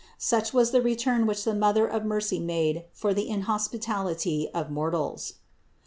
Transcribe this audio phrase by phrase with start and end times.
[0.17, 4.71] Such was the return which the Mother of mercy made for the inhos pitality of
[4.71, 5.33] mortals.